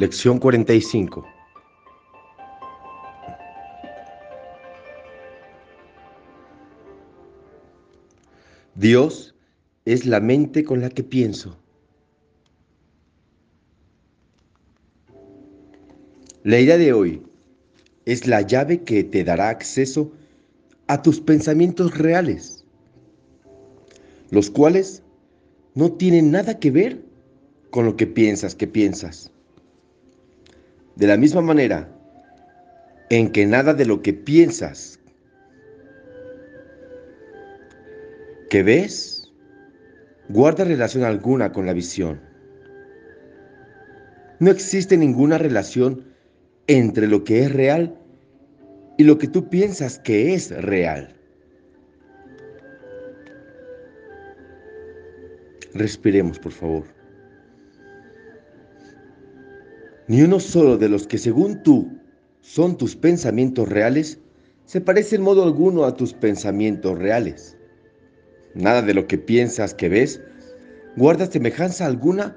[0.00, 1.26] Lección 45.
[8.76, 9.34] Dios
[9.84, 11.58] es la mente con la que pienso.
[16.44, 17.22] La idea de hoy
[18.06, 20.12] es la llave que te dará acceso
[20.86, 22.64] a tus pensamientos reales,
[24.30, 25.02] los cuales
[25.74, 27.04] no tienen nada que ver
[27.68, 29.30] con lo que piensas que piensas.
[31.00, 31.88] De la misma manera
[33.08, 35.00] en que nada de lo que piensas
[38.50, 39.32] que ves
[40.28, 42.20] guarda relación alguna con la visión.
[44.40, 46.04] No existe ninguna relación
[46.66, 47.96] entre lo que es real
[48.98, 51.16] y lo que tú piensas que es real.
[55.72, 56.99] Respiremos, por favor.
[60.10, 61.88] Ni uno solo de los que según tú
[62.40, 64.18] son tus pensamientos reales
[64.64, 67.56] se parece en modo alguno a tus pensamientos reales.
[68.52, 70.20] Nada de lo que piensas que ves
[70.96, 72.36] guarda semejanza alguna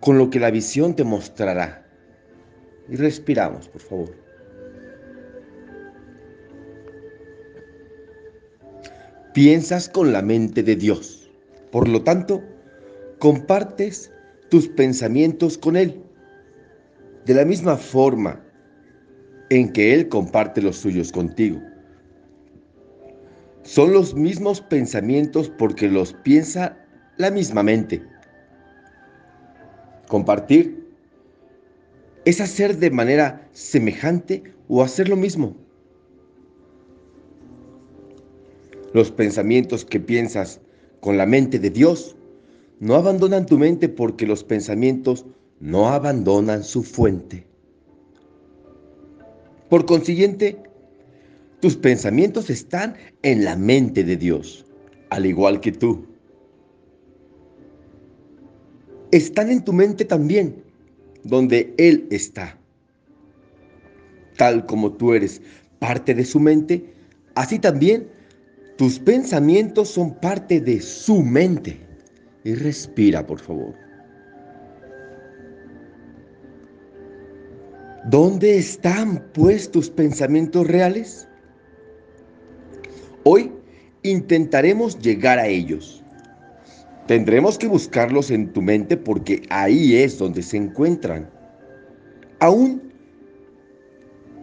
[0.00, 1.86] con lo que la visión te mostrará.
[2.88, 4.16] Y respiramos, por favor.
[9.32, 11.30] Piensas con la mente de Dios.
[11.70, 12.42] Por lo tanto,
[13.20, 14.10] compartes
[14.48, 16.02] tus pensamientos con Él
[17.28, 18.42] de la misma forma
[19.50, 21.60] en que Él comparte los suyos contigo.
[23.64, 26.78] Son los mismos pensamientos porque los piensa
[27.18, 28.02] la misma mente.
[30.08, 30.88] Compartir
[32.24, 35.54] es hacer de manera semejante o hacer lo mismo.
[38.94, 40.62] Los pensamientos que piensas
[41.00, 42.16] con la mente de Dios
[42.80, 45.26] no abandonan tu mente porque los pensamientos
[45.60, 47.46] no abandonan su fuente.
[49.68, 50.56] Por consiguiente,
[51.60, 54.64] tus pensamientos están en la mente de Dios,
[55.10, 56.06] al igual que tú.
[59.10, 60.62] Están en tu mente también,
[61.24, 62.58] donde Él está.
[64.36, 65.42] Tal como tú eres
[65.78, 66.94] parte de su mente,
[67.34, 68.08] así también
[68.76, 71.80] tus pensamientos son parte de su mente.
[72.44, 73.87] Y respira, por favor.
[78.10, 81.28] ¿Dónde están pues tus pensamientos reales?
[83.24, 83.52] Hoy
[84.02, 86.02] intentaremos llegar a ellos.
[87.06, 91.28] Tendremos que buscarlos en tu mente porque ahí es donde se encuentran.
[92.40, 92.94] Aún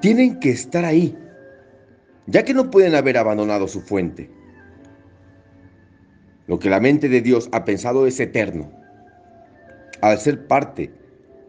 [0.00, 1.18] tienen que estar ahí,
[2.28, 4.30] ya que no pueden haber abandonado su fuente.
[6.46, 8.70] Lo que la mente de Dios ha pensado es eterno,
[10.00, 10.92] al ser parte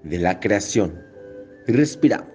[0.02, 1.09] de la creación
[1.72, 2.28] respiramos.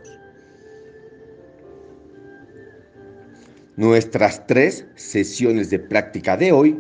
[3.77, 6.79] Nuestras tres sesiones de práctica de hoy,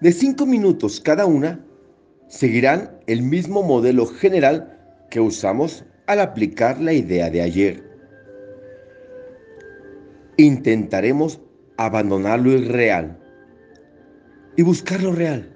[0.00, 1.60] de cinco minutos cada una,
[2.28, 4.78] seguirán el mismo modelo general
[5.10, 7.82] que usamos al aplicar la idea de ayer.
[10.36, 11.40] Intentaremos
[11.76, 13.18] abandonar lo irreal
[14.56, 15.52] y buscar lo real.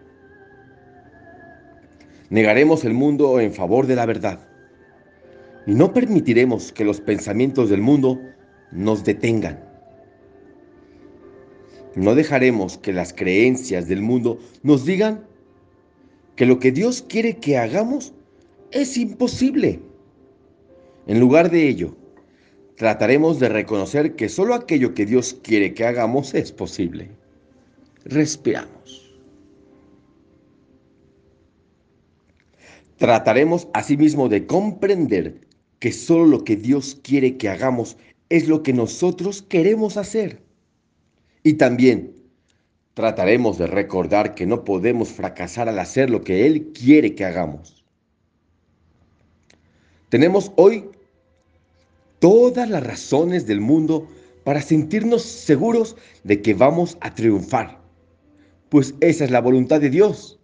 [2.31, 4.50] Negaremos el mundo en favor de la verdad
[5.77, 8.21] no permitiremos que los pensamientos del mundo
[8.73, 9.65] nos detengan.
[11.95, 15.25] No dejaremos que las creencias del mundo nos digan
[16.35, 18.13] que lo que Dios quiere que hagamos
[18.73, 19.81] es imposible.
[21.07, 21.97] En lugar de ello,
[22.77, 27.11] trataremos de reconocer que solo aquello que Dios quiere que hagamos es posible.
[28.05, 29.21] Respiramos.
[32.97, 35.50] Trataremos asimismo de comprender
[35.81, 37.97] que solo lo que Dios quiere que hagamos
[38.29, 40.41] es lo que nosotros queremos hacer.
[41.43, 42.15] Y también
[42.95, 47.85] trataremos de recordar que no podemos fracasar al hacer lo que Él quiere que hagamos.
[50.11, 50.91] Tenemos hoy
[52.19, 54.07] todas las razones del mundo
[54.45, 57.81] para sentirnos seguros de que vamos a triunfar,
[58.69, 60.39] pues esa es la voluntad de Dios.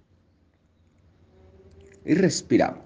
[2.05, 2.86] Y respiramos.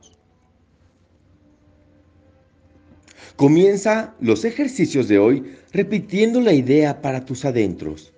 [3.37, 8.13] Comienza los ejercicios de hoy repitiendo la idea para tus adentros,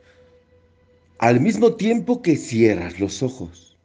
[1.19, 3.79] al mismo tiempo que cierras los ojos.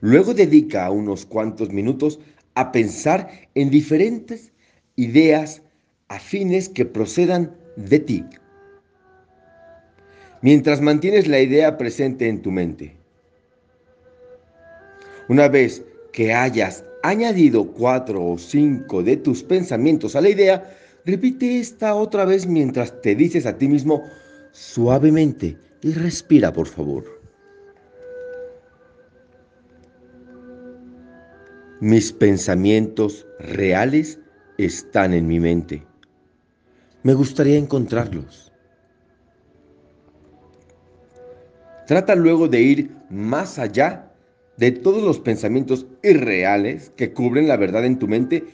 [0.00, 2.20] Luego dedica unos cuantos minutos
[2.54, 4.52] a pensar en diferentes
[4.96, 5.62] ideas
[6.08, 8.24] afines que procedan de ti,
[10.40, 12.96] mientras mantienes la idea presente en tu mente.
[15.28, 21.58] Una vez que hayas añadido cuatro o cinco de tus pensamientos a la idea, repite
[21.58, 24.04] esta otra vez mientras te dices a ti mismo
[24.52, 27.04] suavemente y respira por favor.
[31.80, 34.18] Mis pensamientos reales
[34.58, 35.82] están en mi mente.
[37.02, 38.52] Me gustaría encontrarlos.
[41.86, 44.09] Trata luego de ir más allá
[44.60, 48.44] de todos los pensamientos irreales que cubren la verdad en tu mente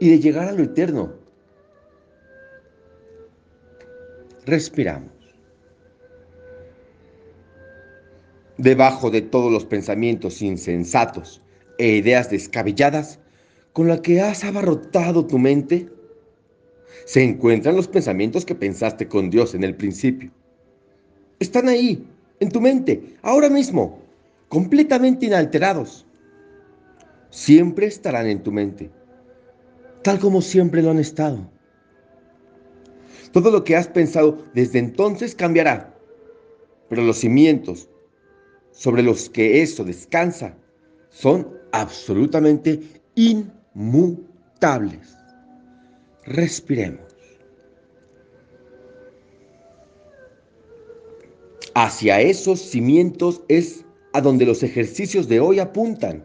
[0.00, 1.12] y de llegar a lo eterno.
[4.46, 5.12] Respiramos.
[8.56, 11.42] Debajo de todos los pensamientos insensatos
[11.76, 13.18] e ideas descabelladas
[13.74, 15.90] con las que has abarrotado tu mente,
[17.04, 20.30] se encuentran los pensamientos que pensaste con Dios en el principio.
[21.38, 22.02] Están ahí,
[22.40, 24.07] en tu mente, ahora mismo,
[24.48, 26.06] completamente inalterados.
[27.30, 28.90] Siempre estarán en tu mente,
[30.02, 31.50] tal como siempre lo han estado.
[33.32, 35.94] Todo lo que has pensado desde entonces cambiará,
[36.88, 37.90] pero los cimientos
[38.70, 40.56] sobre los que eso descansa
[41.10, 42.80] son absolutamente
[43.14, 45.14] inmutables.
[46.24, 47.06] Respiremos.
[51.74, 56.24] Hacia esos cimientos es a donde los ejercicios de hoy apuntan.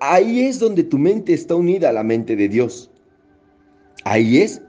[0.00, 2.90] Ahí es donde tu mente está unida a la mente de Dios.
[4.04, 4.60] Ahí es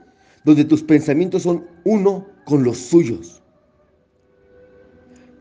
[0.44, 3.42] donde tus pensamientos son uno con los suyos.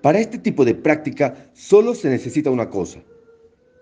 [0.01, 2.99] Para este tipo de práctica solo se necesita una cosa,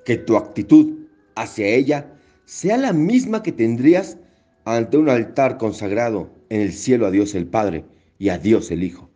[0.05, 2.13] que tu actitud hacia ella
[2.45, 4.17] sea la misma que tendrías
[4.65, 7.85] ante un altar consagrado en el cielo a Dios el Padre
[8.19, 9.11] y a Dios el Hijo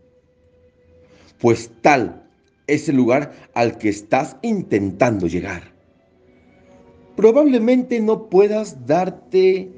[1.39, 2.24] pues tal
[2.67, 5.73] es el lugar al que estás intentando llegar.
[7.15, 9.69] Probablemente no puedas darte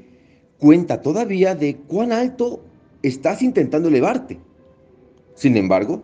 [0.58, 2.64] cuenta todavía de cuán alto
[3.02, 4.40] estás intentando elevarte.
[5.34, 6.02] Sin embargo,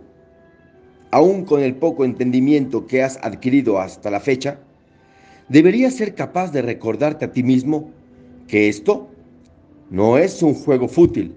[1.11, 4.61] aún con el poco entendimiento que has adquirido hasta la fecha,
[5.49, 7.91] deberías ser capaz de recordarte a ti mismo
[8.47, 9.09] que esto
[9.91, 11.37] no es un juego fútil,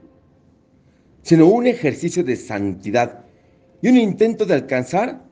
[1.24, 3.26] sino un ejercicio de santidad
[3.82, 5.27] y un intento de alcanzar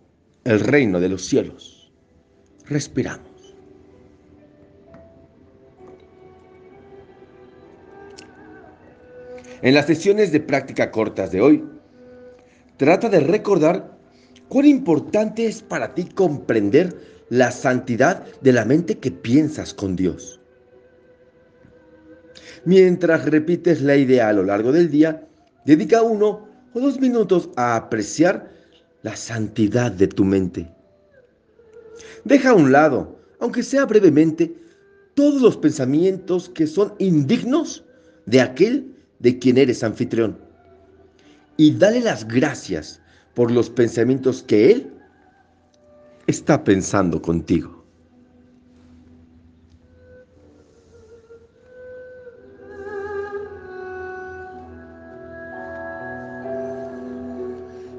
[0.45, 1.92] el reino de los cielos.
[2.68, 3.27] Respiramos.
[9.62, 11.63] En las sesiones de práctica cortas de hoy,
[12.77, 13.97] trata de recordar
[14.47, 16.95] cuán importante es para ti comprender
[17.30, 20.39] la santidad de la mente que piensas con Dios.
[22.65, 25.27] Mientras repites la idea a lo largo del día,
[25.65, 28.55] dedica uno o dos minutos a apreciar
[29.06, 30.68] la santidad de tu mente.
[32.24, 34.52] Deja a un lado, aunque sea brevemente,
[35.13, 37.84] todos los pensamientos que son indignos
[38.25, 40.40] de aquel de quien eres anfitrión.
[41.56, 43.00] Y dale las gracias
[43.36, 44.92] por los pensamientos que Él
[46.25, 47.75] está pensando contigo.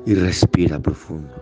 [0.06, 1.34] Y respira profundo.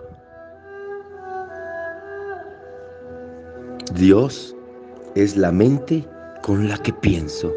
[3.95, 4.57] Dios
[5.15, 6.05] es la mente
[6.43, 7.53] con la que pienso.